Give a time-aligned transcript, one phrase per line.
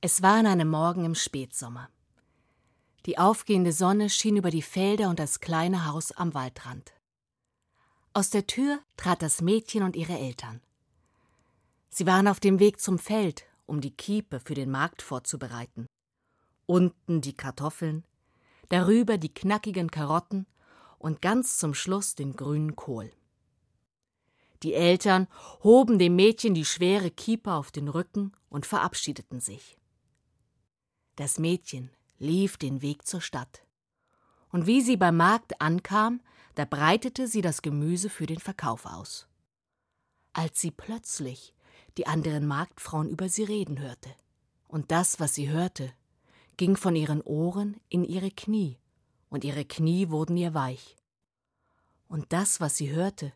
[0.00, 1.88] Es war an einem Morgen im Spätsommer.
[3.04, 6.92] Die aufgehende Sonne schien über die Felder und das kleine Haus am Waldrand.
[8.12, 10.60] Aus der Tür trat das Mädchen und ihre Eltern.
[11.90, 15.88] Sie waren auf dem Weg zum Feld, um die Kiepe für den Markt vorzubereiten.
[16.66, 18.04] Unten die Kartoffeln,
[18.68, 20.46] darüber die knackigen Karotten
[21.00, 23.10] und ganz zum Schluss den grünen Kohl.
[24.62, 25.26] Die Eltern
[25.64, 29.77] hoben dem Mädchen die schwere Kiepe auf den Rücken und verabschiedeten sich.
[31.18, 33.64] Das Mädchen lief den Weg zur Stadt.
[34.52, 36.20] Und wie sie beim Markt ankam,
[36.54, 39.26] da breitete sie das Gemüse für den Verkauf aus.
[40.32, 41.54] Als sie plötzlich
[41.96, 44.14] die anderen Marktfrauen über sie reden hörte,
[44.68, 45.92] und das, was sie hörte,
[46.56, 48.78] ging von ihren Ohren in ihre Knie,
[49.28, 50.96] und ihre Knie wurden ihr weich.
[52.06, 53.32] Und das, was sie hörte,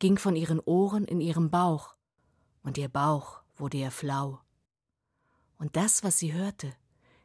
[0.00, 1.94] ging von ihren Ohren in ihren Bauch,
[2.62, 4.38] und ihr Bauch wurde ihr flau.
[5.56, 6.76] Und das, was sie hörte,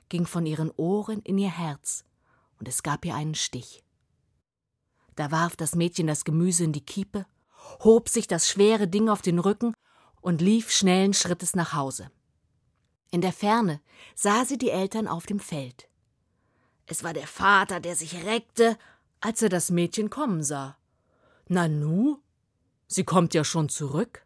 [0.10, 2.06] ging von ihren Ohren in ihr Herz,
[2.60, 3.84] und es gab ihr einen Stich.
[5.16, 7.26] Da warf das Mädchen das Gemüse in die Kiepe,
[7.84, 9.74] hob sich das schwere Ding auf den Rücken
[10.22, 12.12] und lief schnellen Schrittes nach Hause.
[13.10, 13.82] In der Ferne
[14.16, 15.88] sah sie die Eltern auf dem Feld.
[16.86, 18.78] Es war der Vater, der sich reckte,
[19.20, 20.78] als er das Mädchen kommen sah.
[21.48, 22.18] Nanu,
[22.88, 24.26] sie kommt ja schon zurück.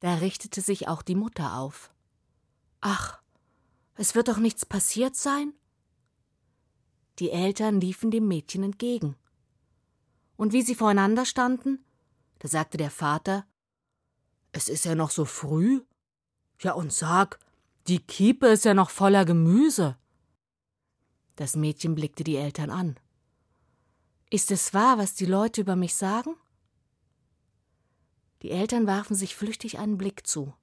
[0.00, 1.90] Da richtete sich auch die Mutter auf.
[2.80, 3.20] Ach,
[3.98, 5.52] es wird doch nichts passiert sein?
[7.18, 9.16] Die Eltern liefen dem Mädchen entgegen.
[10.36, 11.84] Und wie sie voreinander standen,
[12.38, 13.44] da sagte der Vater
[14.52, 15.82] Es ist ja noch so früh.
[16.60, 17.40] Ja, und sag,
[17.88, 19.98] die Kiepe ist ja noch voller Gemüse.
[21.34, 23.00] Das Mädchen blickte die Eltern an.
[24.30, 26.36] Ist es wahr, was die Leute über mich sagen?
[28.42, 30.54] Die Eltern warfen sich flüchtig einen Blick zu.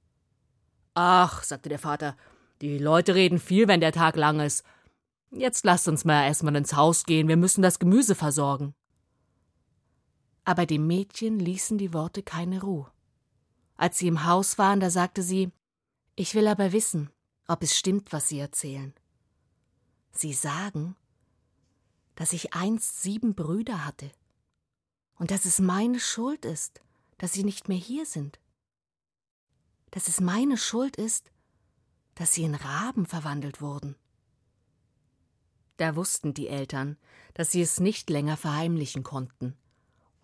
[0.93, 2.15] Ach, sagte der Vater,
[2.67, 4.63] die Leute reden viel, wenn der Tag lang ist.
[5.31, 8.73] Jetzt lasst uns mal erstmal ins Haus gehen, wir müssen das Gemüse versorgen.
[10.43, 12.91] Aber dem Mädchen ließen die Worte keine Ruhe.
[13.77, 15.51] Als sie im Haus waren, da sagte sie
[16.15, 17.09] Ich will aber wissen,
[17.47, 18.93] ob es stimmt, was Sie erzählen.
[20.11, 20.95] Sie sagen,
[22.15, 24.09] dass ich einst sieben Brüder hatte
[25.19, 26.81] und dass es meine Schuld ist,
[27.17, 28.39] dass sie nicht mehr hier sind.
[29.91, 31.31] Dass es meine Schuld ist,
[32.15, 33.95] dass sie in Raben verwandelt wurden.
[35.77, 36.97] Da wussten die Eltern,
[37.33, 39.55] dass sie es nicht länger verheimlichen konnten,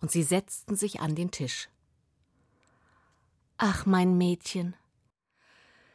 [0.00, 1.68] und sie setzten sich an den Tisch.
[3.58, 4.74] Ach, mein Mädchen,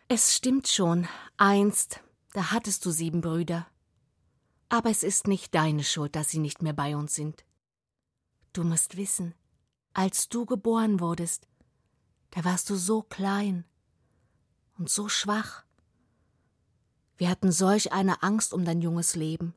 [0.09, 1.05] es stimmt schon,
[1.35, 3.67] einst, da hattest du sieben Brüder.
[4.69, 7.43] Aber es ist nicht deine Schuld, dass sie nicht mehr bei uns sind.
[8.53, 9.35] Du musst wissen,
[9.91, 11.49] als du geboren wurdest,
[12.31, 13.65] da warst du so klein
[14.77, 15.65] und so schwach.
[17.17, 19.55] Wir hatten solch eine Angst um dein junges Leben.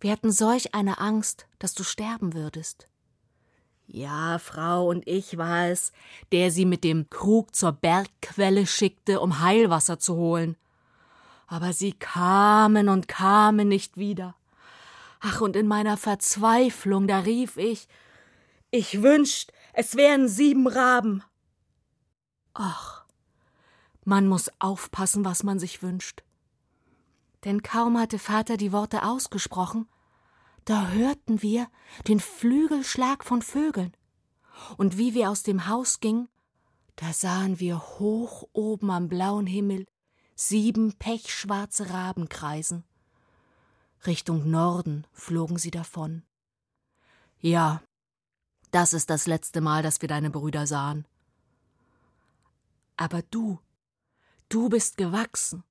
[0.00, 2.88] Wir hatten solch eine Angst, dass du sterben würdest.
[3.86, 5.92] Ja, Frau und ich war es,
[6.32, 10.56] der sie mit dem Krug zur Bergquelle schickte, um Heilwasser zu holen.
[11.46, 14.36] Aber sie kamen und kamen nicht wieder.
[15.20, 17.88] Ach, und in meiner Verzweiflung, da rief ich,
[18.70, 21.22] ich wünscht, es wären sieben Raben.
[22.54, 23.04] Ach,
[24.04, 26.22] man muss aufpassen, was man sich wünscht
[27.44, 29.88] denn kaum hatte Vater die Worte ausgesprochen,
[30.64, 31.68] da hörten wir
[32.06, 33.96] den Flügelschlag von Vögeln,
[34.76, 36.28] und wie wir aus dem Haus gingen,
[36.96, 39.86] da sahen wir hoch oben am blauen Himmel
[40.34, 42.84] sieben pechschwarze Raben kreisen.
[44.06, 46.22] Richtung Norden flogen sie davon.
[47.40, 47.82] Ja,
[48.70, 51.06] das ist das letzte Mal, dass wir deine Brüder sahen.
[52.96, 53.58] Aber du,
[54.48, 55.64] du bist gewachsen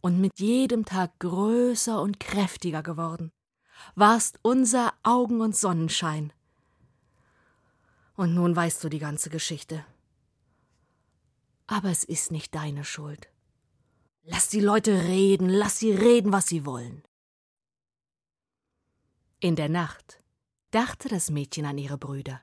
[0.00, 3.32] und mit jedem Tag größer und kräftiger geworden,
[3.94, 6.32] warst unser Augen und Sonnenschein.
[8.16, 9.84] Und nun weißt du die ganze Geschichte.
[11.66, 13.28] Aber es ist nicht deine Schuld.
[14.22, 17.02] Lass die Leute reden, lass sie reden, was sie wollen.
[19.40, 20.20] In der Nacht
[20.70, 22.40] dachte das Mädchen an ihre Brüder.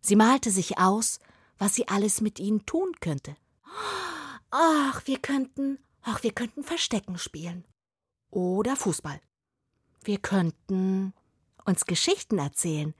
[0.00, 1.18] Sie malte sich aus,
[1.58, 3.36] was sie alles mit ihnen tun könnte.
[4.50, 7.64] Ach, wir könnten Ach, wir könnten Verstecken spielen.
[8.30, 9.20] Oder Fußball.
[10.02, 11.14] Wir könnten
[11.64, 12.94] uns Geschichten erzählen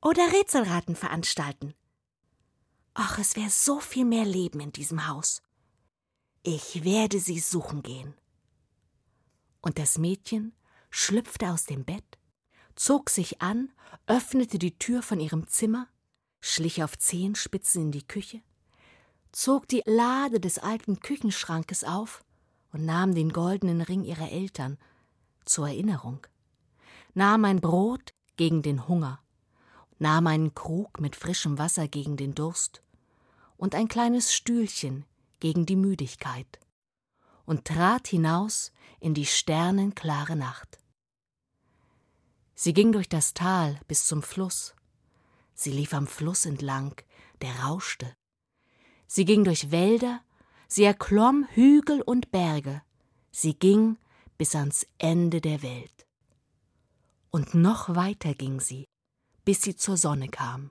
[0.00, 1.72] oder Rätselraten veranstalten.
[2.94, 5.40] Ach, es wäre so viel mehr Leben in diesem Haus.
[6.42, 8.14] Ich werde sie suchen gehen.
[9.60, 10.52] Und das Mädchen
[10.90, 12.18] schlüpfte aus dem Bett,
[12.74, 13.72] zog sich an,
[14.08, 15.86] öffnete die Tür von ihrem Zimmer,
[16.40, 18.42] schlich auf Zehenspitzen in die Küche,
[19.30, 22.24] zog die Lade des alten Küchenschrankes auf
[22.72, 24.78] und nahm den goldenen Ring ihrer Eltern
[25.44, 26.26] zur Erinnerung,
[27.14, 29.20] nahm ein Brot gegen den Hunger,
[29.98, 32.82] nahm einen Krug mit frischem Wasser gegen den Durst
[33.56, 35.04] und ein kleines Stühlchen
[35.40, 36.60] gegen die Müdigkeit
[37.44, 40.78] und trat hinaus in die sternenklare Nacht.
[42.54, 44.74] Sie ging durch das Tal bis zum Fluss.
[45.54, 46.94] Sie lief am Fluss entlang,
[47.40, 48.14] der rauschte.
[49.06, 50.20] Sie ging durch Wälder,
[50.72, 52.82] sie erklomm Hügel und Berge.
[53.30, 53.98] Sie ging
[54.38, 56.06] bis ans Ende der Welt.
[57.30, 58.86] Und noch weiter ging sie,
[59.44, 60.70] bis sie zur Sonne kam.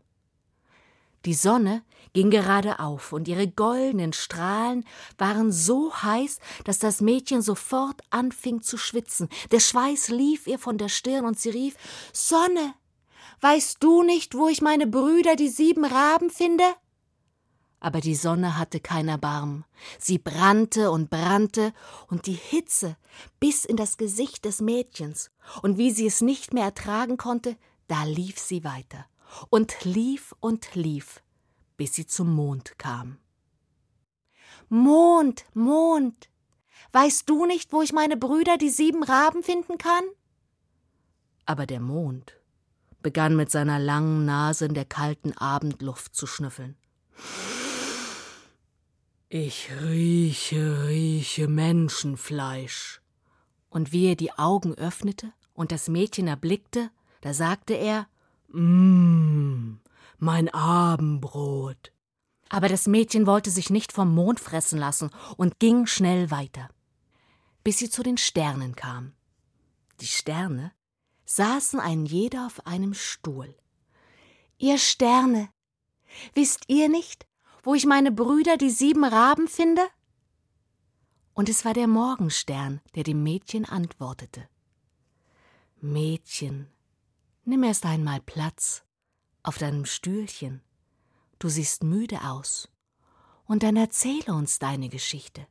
[1.26, 1.84] Die Sonne
[2.14, 4.86] ging gerade auf, und ihre goldenen Strahlen
[5.20, 9.30] waren so heiß, dass das Mädchen sofort anfing zu schwitzen.
[9.52, 11.76] Der Schweiß lief ihr von der Stirn, und sie rief
[12.12, 12.74] Sonne.
[13.42, 16.64] Weißt du nicht, wo ich meine Brüder, die sieben Raben, finde?
[17.82, 19.66] Aber die Sonne hatte kein Erbarmen.
[20.00, 21.74] Sie brannte und brannte,
[22.08, 22.96] und die Hitze
[23.40, 25.32] biss in das Gesicht des Mädchens,
[25.64, 27.58] und wie sie es nicht mehr ertragen konnte,
[27.88, 29.06] da lief sie weiter
[29.50, 31.22] und lief und lief,
[31.76, 33.18] bis sie zum Mond kam.
[34.70, 36.30] Mond, Mond,
[36.94, 40.04] weißt du nicht, wo ich meine Brüder, die sieben Raben, finden kann?
[41.46, 42.38] Aber der Mond
[43.02, 46.78] begann mit seiner langen Nase in der kalten Abendluft zu schnüffeln.
[49.34, 53.02] Ich rieche, rieche Menschenfleisch.
[53.70, 56.92] Und wie er die Augen öffnete und das Mädchen erblickte,
[57.22, 58.10] da sagte er
[58.50, 59.80] Mmm,
[60.18, 61.94] mein Abendbrot.
[62.50, 66.68] Aber das Mädchen wollte sich nicht vom Mond fressen lassen und ging schnell weiter,
[67.64, 69.14] bis sie zu den Sternen kam.
[70.02, 70.74] Die Sterne
[71.24, 73.56] saßen ein jeder auf einem Stuhl.
[74.58, 75.48] Ihr Sterne,
[76.34, 77.31] wisst ihr nicht,
[77.64, 79.82] wo ich meine Brüder, die sieben Raben, finde?
[81.34, 84.48] Und es war der Morgenstern, der dem Mädchen antwortete.
[85.80, 86.68] Mädchen,
[87.44, 88.84] Nimm erst einmal Platz
[89.42, 90.62] auf deinem Stühlchen.
[91.40, 92.70] Du siehst müde aus.
[93.46, 95.48] Und dann erzähle uns deine Geschichte.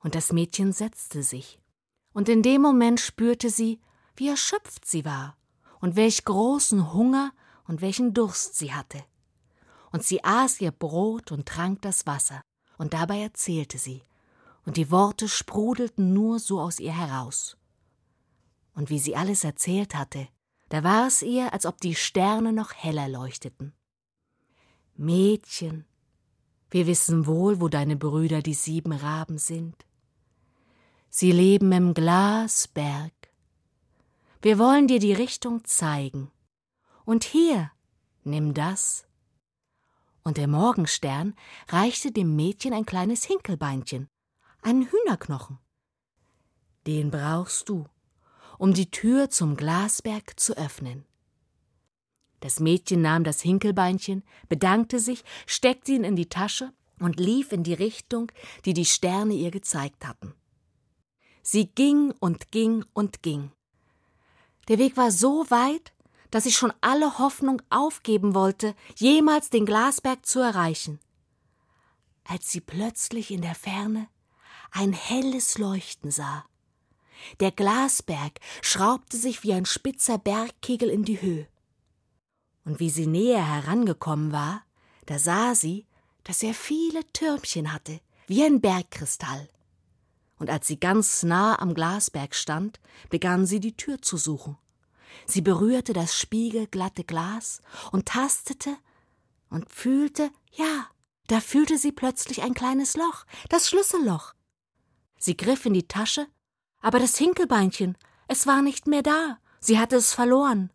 [0.00, 1.60] Und das Mädchen setzte sich,
[2.12, 3.80] und in dem Moment spürte sie,
[4.16, 5.36] wie erschöpft sie war
[5.80, 7.32] und welch großen Hunger
[7.68, 9.04] und welchen Durst sie hatte.
[9.92, 12.42] Und sie aß ihr Brot und trank das Wasser,
[12.78, 14.02] und dabei erzählte sie,
[14.64, 17.56] und die Worte sprudelten nur so aus ihr heraus.
[18.74, 20.28] Und wie sie alles erzählt hatte,
[20.68, 23.72] da war es ihr, als ob die Sterne noch heller leuchteten.
[24.96, 25.84] Mädchen,
[26.70, 29.74] wir wissen wohl, wo deine Brüder die sieben Raben sind.
[31.08, 33.12] Sie leben im Glasberg.
[34.42, 36.30] Wir wollen dir die Richtung zeigen.
[37.04, 37.72] Und hier,
[38.22, 39.06] nimm das.
[40.30, 41.34] Und der Morgenstern
[41.70, 44.08] reichte dem Mädchen ein kleines Hinkelbeinchen,
[44.62, 45.58] einen Hühnerknochen.
[46.86, 47.88] Den brauchst du,
[48.56, 51.04] um die Tür zum Glasberg zu öffnen.
[52.38, 57.64] Das Mädchen nahm das Hinkelbeinchen, bedankte sich, steckte ihn in die Tasche und lief in
[57.64, 58.30] die Richtung,
[58.66, 60.34] die die Sterne ihr gezeigt hatten.
[61.42, 63.50] Sie ging und ging und ging.
[64.68, 65.92] Der Weg war so weit,
[66.30, 71.00] dass ich schon alle Hoffnung aufgeben wollte, jemals den Glasberg zu erreichen.
[72.24, 74.08] Als sie plötzlich in der Ferne
[74.70, 76.44] ein helles Leuchten sah.
[77.40, 81.48] Der Glasberg schraubte sich wie ein spitzer Bergkegel in die Höhe.
[82.64, 84.62] Und wie sie näher herangekommen war,
[85.06, 85.86] da sah sie,
[86.24, 89.48] dass er viele Türmchen hatte, wie ein Bergkristall.
[90.38, 94.56] Und als sie ganz nah am Glasberg stand, begann sie die Tür zu suchen.
[95.26, 97.62] Sie berührte das spiegelglatte Glas
[97.92, 98.76] und tastete
[99.48, 100.86] und fühlte, ja,
[101.26, 104.34] da fühlte sie plötzlich ein kleines Loch, das Schlüsselloch.
[105.18, 106.26] Sie griff in die Tasche
[106.80, 110.72] aber das Hinkelbeinchen, es war nicht mehr da, sie hatte es verloren.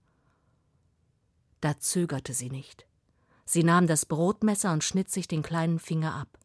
[1.62, 2.86] Da zögerte sie nicht.
[3.46, 6.40] Sie nahm das Brotmesser und schnitt sich den kleinen Finger ab,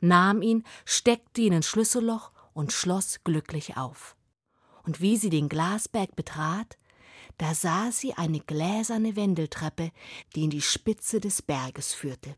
[0.00, 4.16] nahm ihn, steckte ihn ins Schlüsselloch und schloss glücklich auf.
[4.84, 6.78] Und wie sie den Glasberg betrat,
[7.40, 9.92] da sah sie eine gläserne Wendeltreppe,
[10.36, 12.36] die in die Spitze des Berges führte.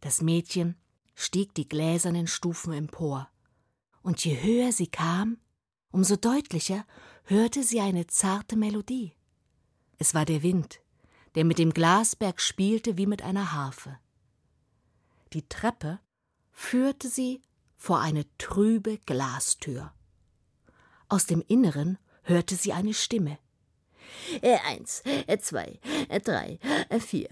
[0.00, 0.74] Das Mädchen
[1.14, 3.28] stieg die gläsernen Stufen empor,
[4.00, 5.36] und je höher sie kam,
[5.90, 6.86] umso deutlicher
[7.24, 9.12] hörte sie eine zarte Melodie.
[9.98, 10.80] Es war der Wind,
[11.34, 13.98] der mit dem Glasberg spielte wie mit einer Harfe.
[15.34, 16.00] Die Treppe
[16.52, 17.42] führte sie
[17.76, 19.92] vor eine trübe Glastür.
[21.10, 23.38] Aus dem Inneren hörte sie eine Stimme.
[24.42, 26.58] Äh, eins, äh, zwei, äh, drei,
[26.98, 27.28] vier,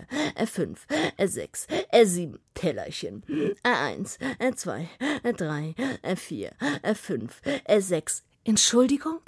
[0.47, 0.87] fünf,
[1.25, 1.67] sechs,
[2.05, 3.25] sieben Tellerchen.
[3.63, 4.19] Eins,
[4.57, 4.89] zwei,
[5.37, 5.75] drei,
[6.17, 6.53] vier,
[6.95, 7.41] fünf,
[7.79, 8.25] sechs.
[8.45, 9.21] Entschuldigung?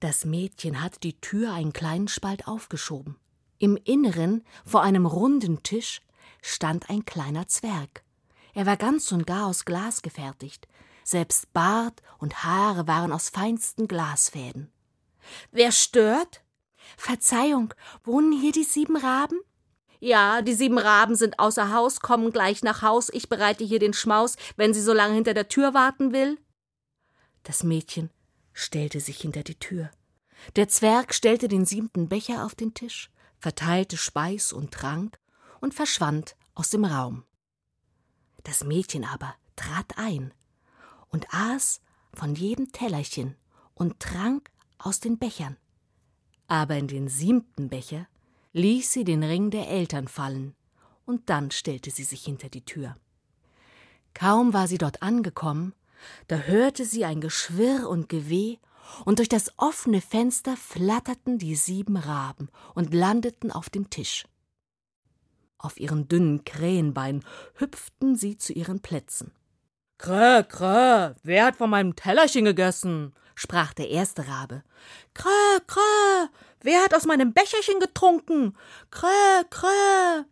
[0.00, 3.16] Das Mädchen hatte die Tür einen kleinen Spalt aufgeschoben.
[3.58, 6.00] Im Inneren, vor einem runden Tisch,
[6.42, 8.02] stand ein kleiner Zwerg.
[8.54, 10.66] Er war ganz und gar aus Glas gefertigt.
[11.04, 14.72] Selbst Bart und Haare waren aus feinsten Glasfäden.
[15.50, 16.42] Wer stört?
[16.96, 17.74] Verzeihung,
[18.04, 19.38] wohnen hier die sieben Raben?
[20.00, 23.08] Ja, die sieben Raben sind außer Haus, kommen gleich nach Haus.
[23.12, 26.38] Ich bereite hier den Schmaus, wenn sie so lange hinter der Tür warten will.
[27.44, 28.10] Das Mädchen
[28.52, 29.90] stellte sich hinter die Tür.
[30.56, 35.18] Der Zwerg stellte den siebten Becher auf den Tisch, verteilte Speis und Trank
[35.60, 37.24] und verschwand aus dem Raum.
[38.42, 40.34] Das Mädchen aber trat ein
[41.10, 41.80] und aß
[42.12, 43.36] von jedem Tellerchen
[43.74, 44.50] und trank
[44.82, 45.56] aus den Bechern.
[46.48, 48.06] Aber in den siebten Becher
[48.52, 50.54] ließ sie den Ring der Eltern fallen,
[51.06, 52.96] und dann stellte sie sich hinter die Tür.
[54.14, 55.74] Kaum war sie dort angekommen,
[56.28, 58.58] da hörte sie ein Geschwirr und Geweh,
[59.04, 64.26] und durch das offene Fenster flatterten die sieben Raben und landeten auf dem Tisch.
[65.56, 67.24] Auf ihren dünnen Krähenbeinen
[67.54, 69.32] hüpften sie zu ihren Plätzen.
[69.98, 73.14] Krä, krä, wer hat von meinem Tellerchen gegessen?
[73.42, 74.62] Sprach der erste Rabe.
[75.14, 76.28] Krä, krä,
[76.62, 78.56] wer hat aus meinem Becherchen getrunken?
[78.90, 80.24] Krä, krä.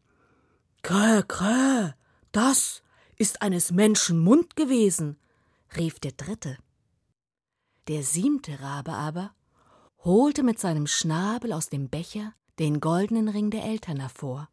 [0.83, 1.95] Krä, krä,
[2.33, 2.83] das
[3.17, 5.19] ist eines Menschen Mund gewesen,
[5.77, 6.57] rief der dritte.
[7.89, 9.35] Der siebte Rabe aber
[10.05, 14.49] holte mit seinem Schnabel aus dem Becher den goldenen Ring der Eltern hervor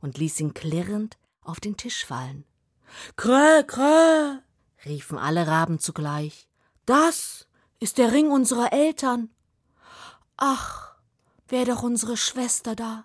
[0.00, 2.44] und ließ ihn klirrend auf den Tisch fallen.
[3.16, 4.42] Krä, krä,
[4.84, 6.48] riefen alle Raben zugleich.
[6.86, 7.46] Das
[7.80, 9.30] ist der Ring unserer Eltern.
[10.36, 10.94] Ach,
[11.48, 13.04] wär doch unsere Schwester da.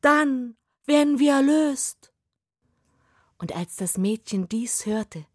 [0.00, 2.12] Dann werden wir erlöst.
[3.38, 5.26] Und als das Mädchen dies hörte,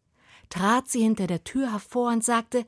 [0.49, 2.65] trat sie hinter der Tür hervor und sagte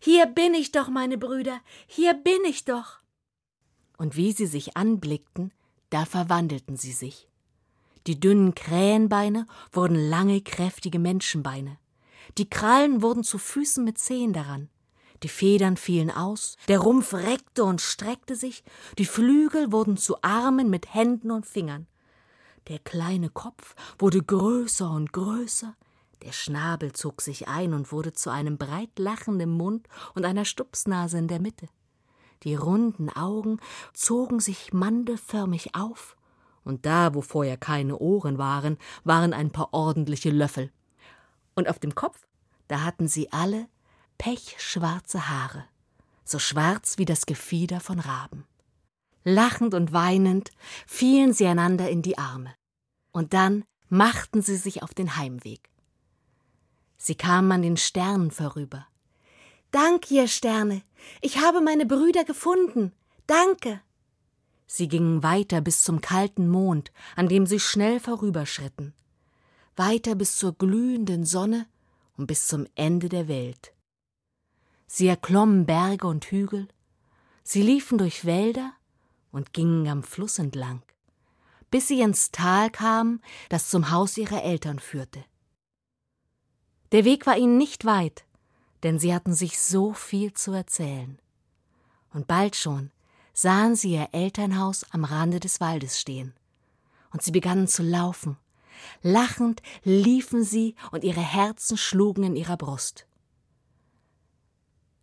[0.00, 2.98] Hier bin ich doch, meine Brüder, hier bin ich doch.
[3.96, 5.52] Und wie sie sich anblickten,
[5.90, 7.28] da verwandelten sie sich.
[8.06, 11.78] Die dünnen Krähenbeine wurden lange, kräftige Menschenbeine.
[12.38, 14.70] Die Krallen wurden zu Füßen mit Zehen daran.
[15.22, 18.62] Die Federn fielen aus, der Rumpf reckte und streckte sich,
[18.98, 21.86] die Flügel wurden zu Armen mit Händen und Fingern.
[22.68, 25.74] Der kleine Kopf wurde größer und größer,
[26.22, 31.18] der Schnabel zog sich ein und wurde zu einem breit lachenden Mund und einer Stupsnase
[31.18, 31.68] in der Mitte.
[32.42, 33.58] Die runden Augen
[33.92, 36.16] zogen sich mandelförmig auf,
[36.64, 40.70] und da, wo vorher keine Ohren waren, waren ein paar ordentliche Löffel.
[41.54, 42.26] Und auf dem Kopf,
[42.68, 43.68] da hatten sie alle
[44.18, 45.64] pechschwarze Haare,
[46.24, 48.44] so schwarz wie das Gefieder von Raben.
[49.24, 50.50] Lachend und weinend
[50.86, 52.54] fielen sie einander in die Arme,
[53.12, 55.70] und dann machten sie sich auf den Heimweg.
[56.98, 58.86] Sie kamen an den Sternen vorüber.
[59.70, 60.82] Dank, ihr Sterne,
[61.20, 62.92] ich habe meine Brüder gefunden.
[63.26, 63.80] Danke.
[64.66, 68.94] Sie gingen weiter bis zum kalten Mond, an dem sie schnell vorüberschritten,
[69.76, 71.66] weiter bis zur glühenden Sonne
[72.16, 73.72] und bis zum Ende der Welt.
[74.90, 76.66] Sie erklommen Berge und Hügel,
[77.44, 78.72] sie liefen durch Wälder
[79.30, 80.82] und gingen am Fluss entlang,
[81.70, 85.22] bis sie ins Tal kamen, das zum Haus ihrer Eltern führte.
[86.92, 88.24] Der Weg war ihnen nicht weit,
[88.82, 91.20] denn sie hatten sich so viel zu erzählen.
[92.14, 92.90] Und bald schon
[93.34, 96.32] sahen sie ihr Elternhaus am Rande des Waldes stehen.
[97.12, 98.38] Und sie begannen zu laufen.
[99.02, 103.07] Lachend liefen sie und ihre Herzen schlugen in ihrer Brust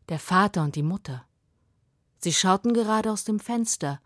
[0.09, 1.25] der Vater und die Mutter.
[2.17, 4.01] Sie schauten gerade aus dem Fenster,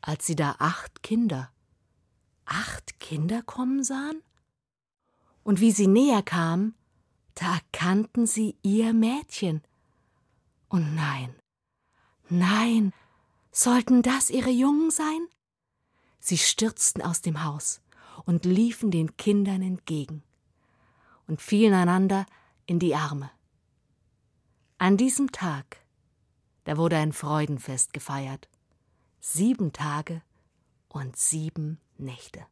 [0.00, 1.50] als sie da acht Kinder,
[2.44, 4.22] acht Kinder kommen sahen?
[5.42, 6.74] Und wie sie näher kamen,
[7.34, 9.62] da erkannten sie ihr Mädchen.
[10.68, 11.34] Und nein,
[12.28, 12.92] nein,
[13.50, 15.26] sollten das ihre Jungen sein?
[16.20, 17.80] Sie stürzten aus dem Haus
[18.24, 20.22] und liefen den Kindern entgegen
[21.26, 22.26] und fielen einander
[22.66, 23.30] in die Arme.
[24.82, 25.76] An diesem Tag,
[26.64, 28.48] da wurde ein Freudenfest gefeiert.
[29.20, 30.22] Sieben Tage
[30.88, 32.44] und sieben Nächte.